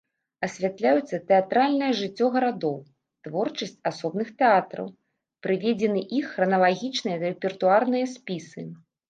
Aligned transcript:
Асвятляюцца 0.45 1.17
тэатральнае 1.31 1.89
жыццё 1.99 2.29
гарадоў, 2.35 2.73
творчасць 3.27 3.75
асобных 3.91 4.33
тэатраў, 4.41 4.87
прыведзены 5.49 6.01
іх 6.19 6.25
храналагічныя 6.33 7.17
рэпертуарныя 7.27 8.05
спісы. 8.17 8.69